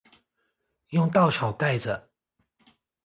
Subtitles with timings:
[0.89, 2.09] 用稻草盖著